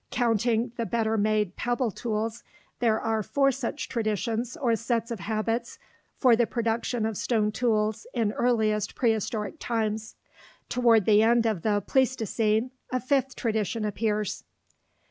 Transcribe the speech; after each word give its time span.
Counting 0.09 0.71
the 0.77 0.85
better 0.87 1.15
made 1.15 1.55
pebble 1.55 1.91
tools, 1.91 2.43
there 2.79 2.99
are 2.99 3.21
four 3.21 3.51
such 3.51 3.87
traditions 3.87 4.57
or 4.57 4.75
sets 4.75 5.11
of 5.11 5.19
habits 5.19 5.77
for 6.17 6.35
the 6.35 6.47
production 6.47 7.05
of 7.05 7.15
stone 7.15 7.51
tools 7.51 8.07
in 8.11 8.31
earliest 8.31 8.95
prehistoric 8.95 9.57
times. 9.59 10.15
Toward 10.69 11.05
the 11.05 11.21
end 11.21 11.45
of 11.45 11.61
the 11.61 11.83
Pleistocene, 11.85 12.71
a 12.91 12.99
fifth 12.99 13.35
tradition 13.35 13.85
appears. 13.85 14.43